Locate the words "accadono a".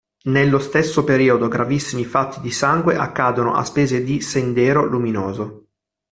2.95-3.63